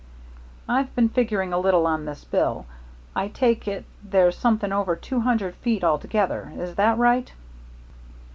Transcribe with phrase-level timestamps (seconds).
[0.67, 2.65] "I've been figuring a little on this bill.
[3.15, 6.51] I take it there's something over two million feet altogether.
[6.55, 7.31] Is that right?"